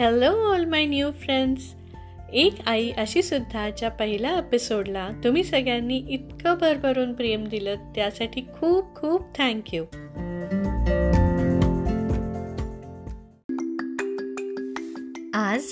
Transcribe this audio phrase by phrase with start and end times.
[0.00, 1.74] Hello all my new friends
[2.32, 9.38] एक आई अशी सुद्धाच्या पहिल्या एपिसोडला तुम्ही सगळ्यांनी इतकं भरभरून प्रेम दिलं त्यासाठी खूप खूप
[9.38, 9.84] थँक्यू
[15.34, 15.62] आज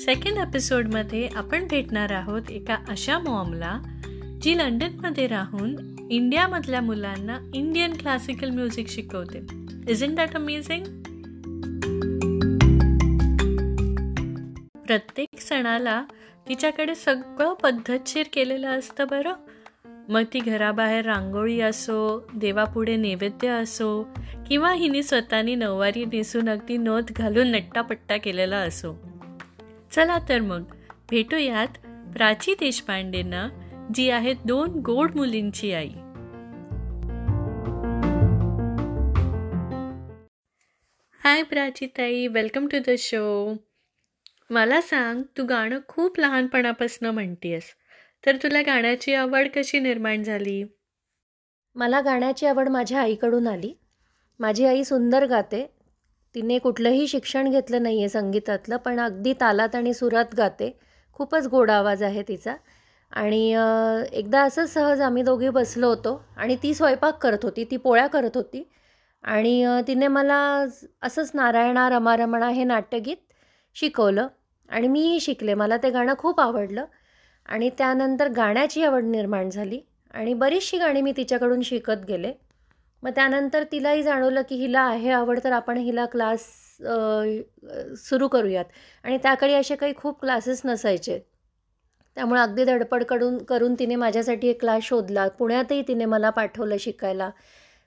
[0.00, 3.80] सेकंड एपिसोडमध्ये आपण भेटणार आहोत एका अशा मॉमला
[4.42, 9.40] जी लंडनमध्ये राहून इंडियामधल्या मुलांना इंडियन क्लासिकल म्युझिक शिकवते.
[9.88, 10.84] इज इन दॅट अमेझिंग
[14.92, 16.04] प्रत्येक सणाला
[16.48, 19.32] तिच्याकडे सगळं पद्धतशीर केलेलं असतं बरं.
[20.08, 24.08] मग ती घराबाहेर रांगोळी असो देवापुढे नैवेद्य असो
[24.48, 28.92] किंवा हिने स्वतःनी नऊवारी नेसून अगदी नोंद घालून नट्टापट्टा केलेला असो.
[29.92, 30.62] चला तर मग
[31.10, 31.78] भेटूयात
[32.12, 33.48] प्राची देशपांडेंना
[33.94, 35.90] जी आहे दोन गोड मुलींची आई.
[41.24, 43.54] Hi Prachi welcome to the show.
[44.52, 47.64] मला सांग तू गाणं खूप लहानपणापासून म्हणतेस
[48.24, 50.62] तर तुला गाण्याची आवड कशी निर्माण झाली?
[51.76, 53.72] मला गाण्याची आवड माझ्या आईकडून आली.
[54.40, 55.64] माझी आई सुंदर गाते.
[56.34, 60.70] तिने कुठलंही शिक्षण घेतलं नाही आहे संगीतातलं पण अगदी तालात आणि सुरात गाते.
[61.12, 62.54] खूपच गोड आवाज आहे तिचा.
[63.12, 63.40] आणि
[64.12, 68.36] एकदा असंच सहज आम्ही दोघी बसलो होतो आणि ती स्वयंपाक करत होती ती पोळ्या करत
[68.36, 68.62] होती.
[69.24, 70.38] आणि तिने मला
[71.02, 73.16] असंच नारायणा रमारमणा हे नाट्यगीत
[73.76, 74.26] शिकवलं.
[74.72, 75.54] आणि मीही शिकले.
[75.54, 76.84] मला ते गाणं खूप आवडलं.
[77.48, 79.80] आणि त्यानंतर गाण्याची आवड निर्माण झाली.
[80.14, 82.32] आणि बरीचशी गाणी मी तिच्याकडून शिकत गेले.
[83.02, 86.40] मग त्यानंतर तिलाही जाणवलं की हिला आहे आवड तर आपण हिला क्लास
[88.08, 88.64] सुरू करूयात.
[89.04, 91.18] आणि त्याकडे असे काही खूप क्लासेस नसायचे.
[92.16, 95.26] त्यामुळे अगदी धडपड करून करून तिने माझ्यासाठी एक क्लास शोधला.
[95.38, 97.30] पुण्यातही तिने मला पाठवलं शिकायला.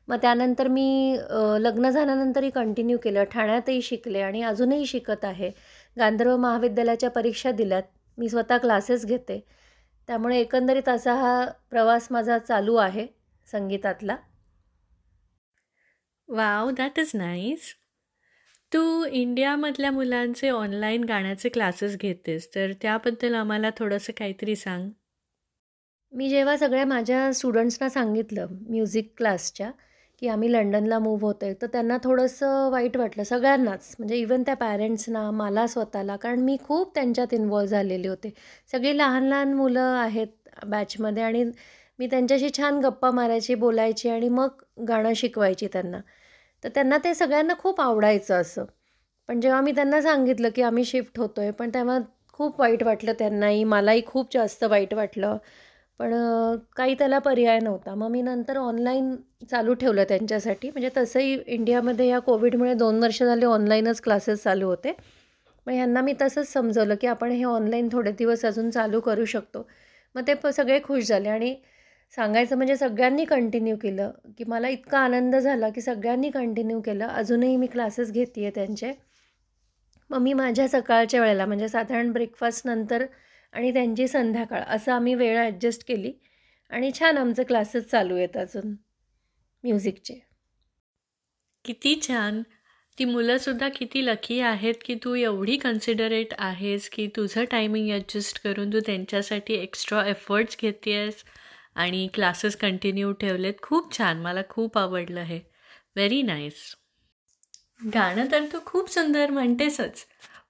[0.08, 1.18] मग त्यानंतर मी
[1.60, 3.24] लग्न झाल्यानंतरही कंटिन्यू केलं.
[3.24, 5.52] ठाण्यातही शिकले आणि अजूनही शिकत आहे.
[5.98, 7.84] गांधर्व महाविद्यालयाच्या परीक्षा दिल्यात.
[8.18, 9.40] मी स्वतः क्लासेस घेते.
[10.08, 13.08] त्यामुळे एकंदरीत असा हा प्रवास माझा चालू आहे
[13.52, 14.16] संगीतातला.
[16.30, 17.74] वाव दॅट इज नाईस
[18.74, 24.90] तू इंडियामधल्या मुलांचे ऑनलाईन गाण्याचे क्लासेस घेतेस तर त्याबद्दल आम्हाला थोडंसं काहीतरी सांग.
[26.14, 29.72] मी जेव्हा सगळ्या माझ्या स्टुडंट्सना सांगितलं म्युझिक क्लासच्या
[30.22, 33.96] की आम्ही लंडनला मूव्ह होतो आहे तर त्यांना थोडंसं वाईट वाटलं सगळ्यांनाच.
[34.00, 38.34] म्हणजे इवन त्या पॅरेंट्सना मला स्वतःला कारण मी खूप त्यांच्यात इन्वॉल्व झालेले होते.
[38.72, 40.28] सगळी लहान लहान मुलं आहेत
[40.66, 41.44] बॅचमध्ये आणि
[42.00, 46.00] मी त्यांच्याशी छान गप्पा मारायची बोलायची आणि मग गाणं शिकवायची त्यांना.
[46.64, 48.66] तर त्यांना ते सगळ्यांना खूप आवडायचं असं.
[49.30, 51.98] पण जेव्हा मी त्यांना सांगितलं की आम्ही शिफ्ट होतो आहे पण तेव्हा
[52.34, 55.38] खूप वाईट वाटलं त्यांनाही मलाही खूप जास्त वाईट वाटलं.
[56.00, 56.14] पण
[56.76, 57.94] काही त्याला पर्याय नव्हता.
[57.96, 59.16] मग मी नंतर ऑनलाईन
[59.52, 60.70] चालू ठेवलं त्यांच्यासाठी.
[60.70, 64.94] म्हणजे तसंही इंडियामध्ये या कोविडमुळे दोन वर्ष झाले ऑनलाईनच क्लासेस चालू होते.
[65.68, 69.68] मग ह्यांना मी तसंच समजवलं की आपण हे ऑनलाईन थोडे दिवस अजून चालू करू शकतो.
[70.16, 71.56] मग ते प सगळे खुश झाले आणि
[72.18, 77.08] सांगायचं म्हणजे सगळ्यांनी कंटिन्यू केलं की मला इतका आनंद झाला की सगळ्यांनी कंटिन्यू केलं.
[77.08, 78.92] अजूनही मी क्लासेस घेते आहे त्यांचे.
[80.10, 83.06] मग मी माझ्या सकाळच्या वेळेला म्हणजे साधारण ब्रेकफास्टनंतर
[83.56, 86.12] आणि त्यांची संध्याकाळ असं आम्ही वेळ ॲडजस्ट केली
[86.72, 88.76] आणि छान आमचं क्लासेस चालू आहेत अजून.
[89.64, 90.20] म्युझिकचे
[91.66, 92.42] किती छान.
[92.98, 98.74] ती मुलंसुद्धा किती लकी आहेत की तू एवढी कन्सिडरेट आहेस की तुझं टायमिंग ॲडजस्ट करून
[98.74, 101.24] तू त्यांच्यासाठी एक्स्ट्रा एफर्ट्स घेतेस
[101.76, 103.54] आणि क्लासेस कंटिन्यू ठेवलेत.
[103.62, 104.22] खूप छान.
[104.22, 105.40] मला खूप आवडलं हे.
[105.96, 106.76] व्हेरी नाईस
[107.94, 110.06] गाणं तर तू खूप सुंदर म्हणतेसच.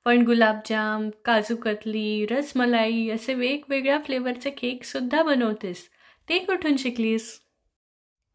[0.06, 5.90] पण गुलाबजाम काजू कतली रसमलाई असे वेगवेगळ्या फ्लेवरचे केकसुद्धा बनवतेस.
[6.30, 7.40] ते कुठून शिकलीस?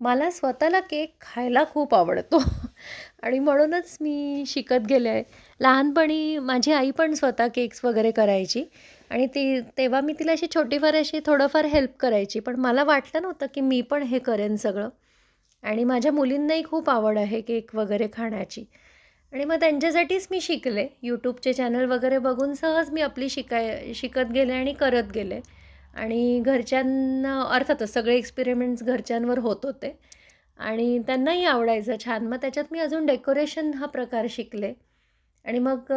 [0.00, 2.42] मला स्वतःला केक खायला खूप आवडतो.
[3.22, 5.22] आणि म्हणूनच मी शिकत गेले आहे.
[5.60, 8.64] लहानपणी माझी आई पण स्वतः केक्स वगैरे करायची.
[9.10, 12.40] आणि ती तेव्हा मी तिला अशी छोटीफार अशी थोडंफार हेल्प करायची.
[12.40, 14.88] पण मला वाटलं नव्हतं की मी पण हे करेन सगळं.
[15.62, 18.64] आणि माझ्या मुलींनाही खूप आवड आहे केक वगैरे खाण्याची.
[19.32, 20.86] आणि मग त्यांच्यासाठीच मी शिकले.
[21.02, 25.40] यूट्यूबचे चॅनल वगैरे बघून सहज मी आपली शिकाय शिकत गेले आणि करत गेले.
[25.94, 29.96] आणि घरच्यांना अर्थातच सगळे एक्सपेरिमेंट्स घरच्यांवर होत होते.
[30.58, 32.26] आणि त्यांनाही आवडायचं छान.
[32.26, 34.72] मग त्याच्यात मी अजून डेकोरेशन हा प्रकार शिकले.
[35.44, 35.92] आणि मग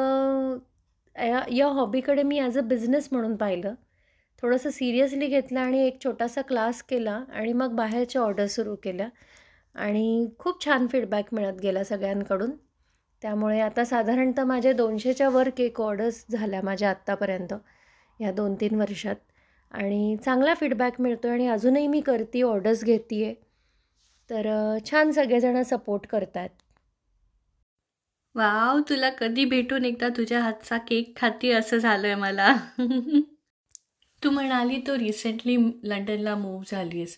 [1.16, 3.74] या या हॉबीकडे मी ॲज अ बिझनेस म्हणून पाहिलं.
[4.44, 9.08] थोडंसं सिरियसली घेतलं आणि एक छोटासा क्लास केला आणि मग बाहेरच्या ऑर्डर सुरू केल्या.
[9.76, 12.52] आणि खूप छान फीडबॅक मिळत गेला सगळ्यांकडून.
[13.24, 17.54] त्यामुळे आता साधारणतः माझे दोनशेच्या वर केक ऑर्डर्स झाल्या माझ्या आत्तापर्यंत
[18.20, 19.16] ह्या दोन तीन वर्षात.
[19.72, 23.34] आणि चांगला फीडबॅक मिळतो आहे आणि अजूनही मी करते ऑर्डर्स घेते आहे
[24.30, 24.48] तर
[24.92, 26.50] छान सगळेजणं सपोर्ट करतात
[28.36, 32.54] वाव तुला कधी भेटून एकदा तुझ्या हातचा केक खाती असं झालं आहे मला.
[34.24, 37.18] तू म्हणाली तो रिसेंटली लंडनला मूव्ह आहेस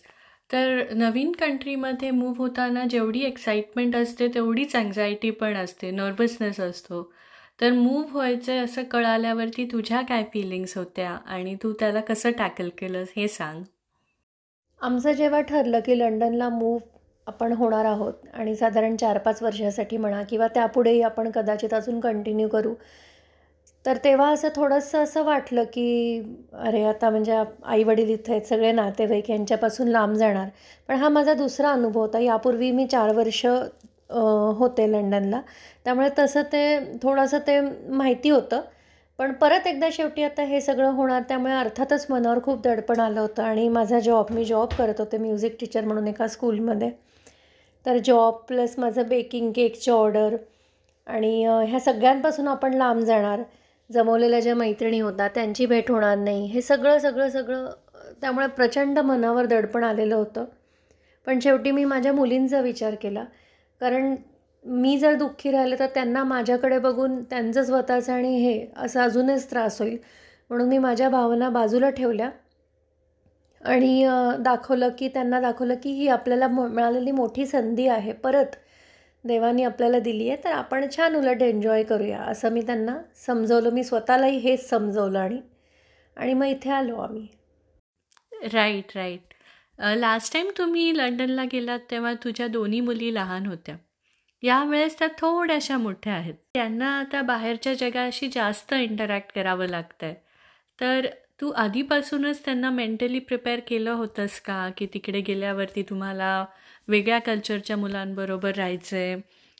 [0.50, 7.02] तर नवीन कंट्रीमध्ये मूव्ह होताना जेवढी एक्साइटमेंट असते तेवढीच अँझायटी पण असते नर्वसनेस असतो.
[7.60, 12.68] तर मूव्ह व्हायचं आहे असं कळाल्यावरती तुझ्या काय फिलिंग्स होत्या आणि तू त्याला कसं टॅकल
[12.78, 13.62] केलंस हे सांग.
[14.80, 16.80] आमचं जेव्हा ठरलं की लंडनला मूव्ह
[17.26, 22.48] आपण होणार आहोत आणि साधारण चार पाच वर्षासाठी म्हणा किंवा त्यापुढेही आपण कदाचित अजून कंटिन्यू
[22.48, 22.74] करू
[23.86, 26.20] तर तेव्हा असं थोडंसं असं वाटलं की
[26.60, 27.32] अरे आता म्हणजे
[27.64, 30.48] आईवडील इथं आहेत सगळे नातेवाईक यांच्यापासून लांब जाणार.
[30.88, 32.18] पण हा माझा दुसरा अनुभव होता.
[32.18, 33.44] यापूर्वी मी चार वर्ष
[34.58, 35.40] होते लंडनला.
[35.84, 38.60] त्यामुळे तसं ते थोडंसं ते माहिती होतं.
[39.18, 43.42] पण परत एकदा शेवटी आता हे सगळं होणार त्यामुळे अर्थातच मनावर खूप दडपण आलं होतं
[43.42, 46.90] आणि माझा जॉब मी जॉब करत होते म्युझिक टीचर म्हणून एका स्कूलमध्ये.
[47.86, 50.36] तर जॉब प्लस माझं बेकिंग केकची ऑर्डर
[51.06, 53.42] आणि ह्या सगळ्यांपासून आपण लांब जाणार.
[53.90, 56.46] जमवलेल्या ज्या मैत्रिणी होत्या त्यांची भेट होणार नाही.
[56.46, 57.70] हे सगळं सगळं सगळं
[58.20, 60.44] त्यामुळे प्रचंड मनावर दडपण आलेलं होतं.
[61.26, 63.24] पण शेवटी मी माझ्या मुलींचा विचार केला.
[63.80, 64.14] कारण
[64.64, 69.80] मी जर दुःखी राहिले तर त्यांना माझ्याकडे बघून त्यांचं स्वतःचं आणि हे असं अजूनच त्रास
[69.80, 69.96] होईल.
[70.50, 72.30] म्हणून मी माझ्या भावना बाजूला ठेवल्या
[73.60, 74.06] आणि
[74.40, 78.12] दाखवलं की त्यांना दाखवलं की ही आपल्याला मिळालेली मोठी संधी आहे.
[78.12, 78.56] परत
[79.26, 82.18] देवानी आपल्याला दिली आहे तर आपण छान उलट एन्जॉय करूया.
[82.22, 82.96] असं मी त्यांना
[83.26, 83.70] समजवलं.
[83.70, 85.40] मी स्वतःलाही हेच समजवलं आणि
[86.16, 87.26] आणि मग इथे आलो आम्ही.
[88.52, 89.34] राईट राईट
[89.98, 93.76] लास्ट टाईम तुम्ही लंडनला गेलात तेव्हा तुझ्या दोन्ही मुली लहान होत्या.
[94.42, 96.34] यावेळेस त्या थोड्याशा मोठ्या आहेत.
[96.54, 100.14] त्यांना आता बाहेरच्या जगाशी जास्त इंटरॅक्ट करावं लागतं आहे
[100.80, 101.06] तर
[101.40, 104.70] तू आधीपासूनच त्यांना मेंटली प्रिपेअर केलं होतंस का?
[104.76, 106.44] की तिकडे गेल्यावरती तुम्हाला
[106.88, 109.16] वेगळ्या कल्चरच्या मुलांबरोबर राहायचं आहे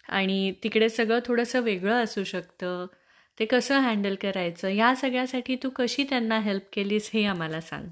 [0.08, 2.86] आणि तिकडे सगळं थोडंसं वेगळं असू शकतं.
[3.40, 4.68] ते कसं हँडल करायचं?
[4.68, 7.86] या सगळ्यासाठी तू कशी त्यांना हेल्प केलीस हे आम्हाला सांग.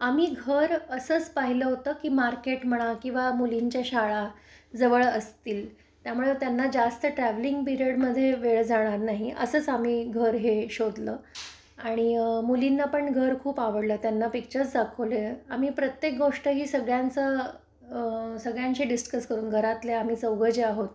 [0.00, 4.28] आम्ही घर असंच पाहिलं होतं की मार्केट म्हणा किंवा मुलींच्या शाळा
[4.76, 5.66] जवळ असतील.
[6.04, 9.32] त्यामुळे त्यांना जास्त ट्रॅव्हलिंग पिरियडमध्ये वेळ जाणार नाही.
[9.38, 11.16] असंच आम्ही घर हे शोधलं.
[11.78, 13.96] आणि मुलींना पण घर खूप आवडलं.
[14.02, 15.24] त्यांना पिक्चर्स दाखवले.
[15.50, 20.88] आम्ही प्रत्येक गोष्ट ही सगळ्यांचं सगळ्यांशी डिस्कस करून घरातले आम्ही चौघं जे आहोत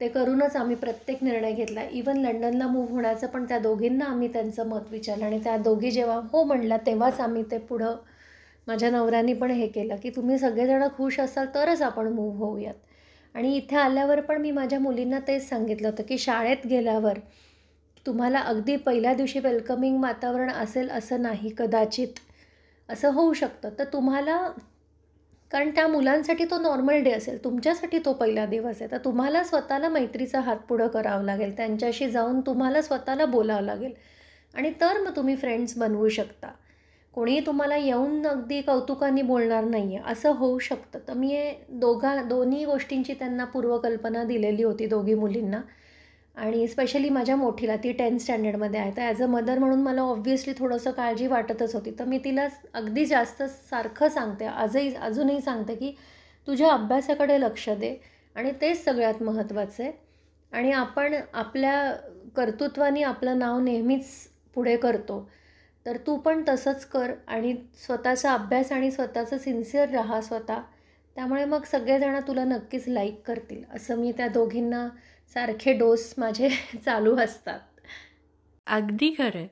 [0.00, 1.82] ते करूनच आम्ही प्रत्येक निर्णय घेतला.
[1.82, 5.24] इवन लंडनला मूव्ह होण्याचं पण त्या दोघींना आम्ही त्यांचं मत विचारलं.
[5.26, 7.94] आणि त्या दोघी जेव्हा हो म्हणल्या तेव्हाच आम्ही ते पुढं
[8.66, 12.74] माझ्या नवऱ्याने पण हे केलं की तुम्ही सगळेजणं खुश असाल तरच आपण मूव्ह होऊयात.
[13.34, 17.18] आणि इथे आल्यावर पण मी माझ्या मुलींना तेच सांगितलं होतं की शाळेत गेल्यावर
[18.06, 22.08] तुम्हाला अगदी पहिल्या दिवशी वेलकमिंग वातावरण असेल असं नाही कदाचित.
[22.88, 23.68] असं होऊ शकतं.
[23.78, 24.48] तर तुम्हाला
[25.50, 28.90] कारण त्या मुलांसाठी तो नॉर्मल डे असेल तुमच्यासाठी तो पहिला दिवस आहे.
[28.90, 31.56] तर तुम्हाला स्वतःला मैत्रीचा हात पुढं करावं लागेल.
[31.56, 33.92] त्यांच्याशी जाऊन तुम्हाला स्वतःला बोलावं लागेल.
[34.54, 36.48] आणि तर मग तुम्ही फ्रेंड्स बनवू शकता.
[37.14, 40.98] कोणीही तुम्हाला येऊन अगदी कौतुकाने बोलणार नाही आहे असं होऊ शकतं.
[41.08, 45.60] तर मी दोघा दोन्ही गोष्टींची त्यांना पूर्वकल्पना दिलेली होती दोघी मुलींना.
[46.36, 48.90] आणि स्पेशली माझ्या मोठीला ती टेन्थ स्टँडर्डमध्ये आहे.
[48.96, 51.90] तर ॲज अ मदर म्हणून मला ऑब्व्हियसली थोडंसं काळजी वाटतच होती.
[51.98, 55.94] तर मी तिला अगदी जास्त सारखं सांगते आजही अजूनही सांगते की
[56.48, 57.94] तुझ्या अभ्यासाकडे लक्ष दे.
[58.36, 59.92] आणि तेच सगळ्यात महत्त्वाचं आहे.
[60.52, 61.94] आणि आपण आपल्या
[62.36, 65.28] कर्तृत्वाने आपलं नाव नेहमीच पुढे करतो.
[65.86, 67.54] तर तू पण तसंच कर आणि
[67.86, 70.60] स्वतःचा अभ्यास आणि स्वतःचं सिन्सिअर राहा स्वतः.
[71.16, 73.62] त्यामुळे मग सगळेजणं तुला नक्कीच लाईक करतील.
[73.74, 74.88] असं मी त्या दोघींना
[75.34, 76.48] सारखे डोस माझे
[76.84, 77.60] चालू असतात.
[78.66, 79.46] अगदी खरं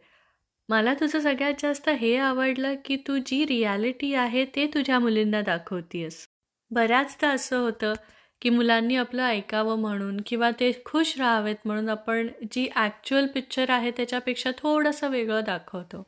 [0.69, 6.27] मला तुझं सगळ्यात जास्त हे आवडलं की तू जी रियालिटी आहे ते तुझ्या मुलींना दाखवतीयस.
[6.71, 7.95] बऱ्याचदा असं होतं
[8.43, 13.91] की मुलांनी आपलं ऐकावं म्हणून किंवा ते खुश राहावेत म्हणून आपण जी ॲक्च्युअल पिक्चर आहे
[13.91, 16.03] त्याच्यापेक्षा थोडंसं वेगळं दाखवतो.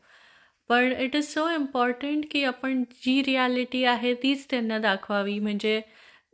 [0.71, 5.39] पण इट इज सो इम्पॉर्टंट की आपण जी रियालिटी आहे तीच त्यांना दाखवावी.
[5.39, 5.81] म्हणजे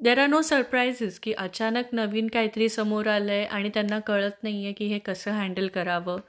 [0.03, 4.65] देर आर नो सरप्रायझेस की अचानक नवीन काहीतरी समोर आलं आहे आणि त्यांना कळत नाही
[4.65, 6.21] आहे की हे कसं हँडल करावं.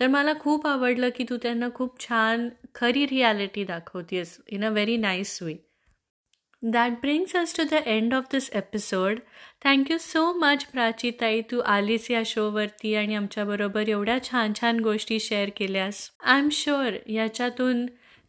[0.00, 4.96] तर मला खूप आवडलं की तू त्यांना खूप छान खरी reality दाखवतेस in a very
[4.96, 5.54] nice way
[6.62, 9.18] that brings us to the end of this episode
[9.64, 11.40] thank you so much प्राचीताई.
[11.50, 16.10] तू आलीस या शोवरती आणि आमच्याबरोबर एवढ्या छान छान गोष्टी शेअर केल्यास.
[16.22, 17.86] आय एम शुअर याच्यातून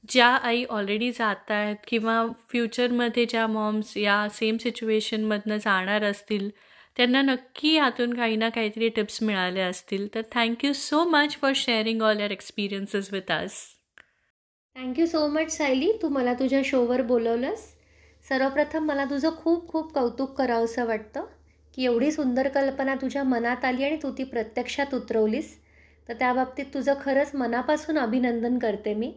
[0.10, 6.50] ज्या आई ऑलरेडी जात आहेत किंवा फ्युचरमध्ये ज्या मॉम्स या सेम सिच्युएशनमधनं जाणार असतील
[6.98, 10.08] त्यांना नक्की यातून काही ना काहीतरी टिप्स मिळाल्या असतील.
[10.15, 13.62] तर thank you so much for sharing all your experiences with us
[14.75, 17.65] thank you so much Sayali तू मला तुझ्या शोवर बोलवलंस.
[18.25, 21.25] सर्वप्रथम मला तुझं खूप खूप कौतुक करावंसं वाटतं
[21.75, 25.58] की एवढी सुंदर कल्पना तुझ्या मनात आली आणि तू ती प्रत्यक्षात उतरवलीस.
[26.10, 29.13] तर त्या बाबतीत तुझं खरंच मनापासून अभिनंदन करते मी.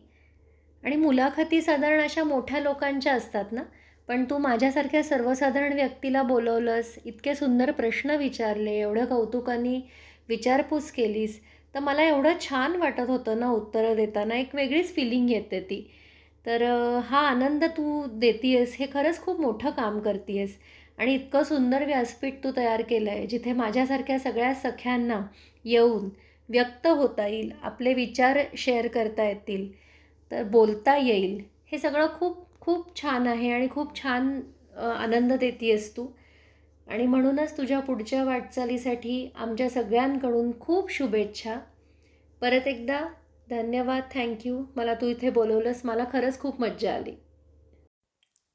[0.85, 3.63] आणि मुलाखती साधारण अशा मोठ्या लोकांच्या असतात ना?
[4.09, 9.81] पण तू माझ्यासारख्या सर्वसाधारण व्यक्तीला बोलवलंस इतके सुंदर प्रश्न विचारले एवढं कौतुकाने
[10.29, 11.41] विचारपूस केलीस
[11.75, 14.35] तर मला एवढं छान वाटत होतं ना उत्तरं देताना.
[14.35, 15.81] एक वेगळीच फिलिंग येते ती.
[16.47, 16.63] तर
[17.07, 20.57] हा आनंद तू देतीयस हे खरंच खूप मोठं काम करतीयस.
[20.99, 25.21] आणि इतकं सुंदर व्यासपीठ तू तयार केलं आहे जिथे माझ्यासारख्या सगळ्या सख्यांना
[25.65, 26.09] येऊन
[26.49, 29.67] व्यक्त होता येईल आपले विचार शेअर करता येतील.
[30.31, 31.43] तर बोलता येईल.
[31.73, 34.41] हे सगळं खूप खूप छान आहे आणि खूप छान
[34.77, 36.07] आनंद देतीयस तू.
[36.87, 41.59] आणि म्हणूनच तुझ्या पुढच्या वाटचालीसाठी आमच्या सगळ्यांकडून खूप शुभेच्छा.
[42.41, 43.01] परत एकदा
[43.51, 47.15] धन्यवाद थँक्यू मला तू इथे बोलवलंस मला खरंच खूप मज्जा आली.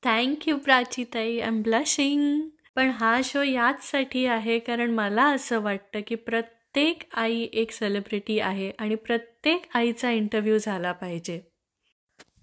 [0.03, 2.39] थँक्यू प्राचीताई आय एम ब्लशिंग
[2.75, 8.71] पण हा शो याचसाठी आहे कारण मला असं वाटतं की प्रत्येक आई एक सेलिब्रिटी आहे
[8.79, 11.39] आणि प्रत्येक आईचा इंटरव्ह्यू झाला पाहिजे.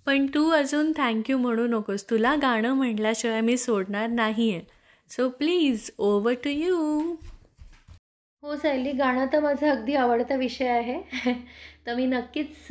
[0.06, 2.04] पण तू अजून थँक्यू म्हणू नकोस.
[2.10, 4.64] तुला गाणं म्हटल्याशिवाय मी सोडणार नाही आहे
[5.10, 6.76] so please over to you
[8.42, 11.00] हो सायली गाणं तर माझा अगदी आवडता विषय आहे.
[11.86, 12.66] तर मी नक्कीच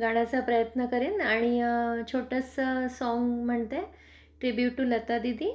[0.00, 3.80] गाण्याचा प्रयत्न करेन आणि छोटंसं सॉन्ग म्हणते
[4.40, 5.50] ट्रिब्यूट टू लता दिदी.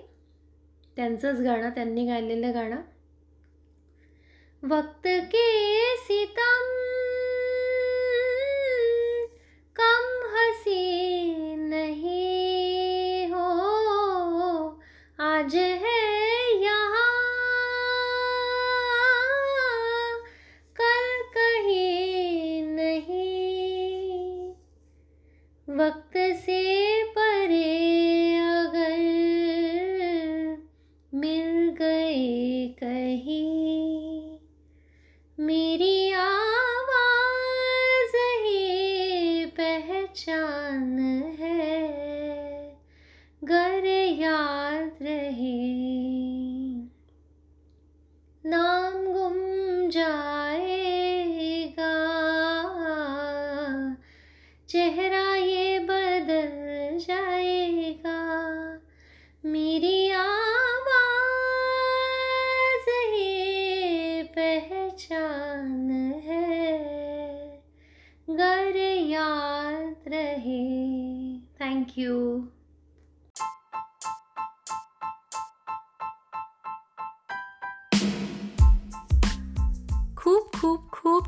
[0.95, 2.81] त्यांचंच गाणं त्यांनी गायलेलं गाणं.
[4.63, 5.47] वक्त के
[5.97, 6.90] सितम
[31.71, 33.60] गए कहीं।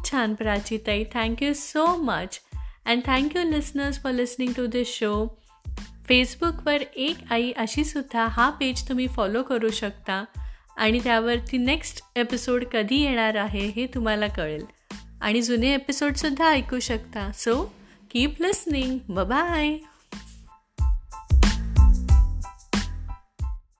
[0.03, 2.39] खूप छान प्राचीताई thank you so much
[2.85, 5.13] and thank you listeners for listening to this show
[6.07, 10.23] फेसबुकवर एक आई अशी सुद्धा हा पेज तुम्ही फॉलो करू शकता.
[10.77, 14.65] आणि त्यावरती नेक्स्ट एपिसोड कधी येणार आहे हे तुम्हाला कळेल.
[15.21, 17.31] आणि जुने एपिसोडसुद्धा ऐकू शकता.
[17.31, 17.63] So
[18.11, 19.77] keep listening bye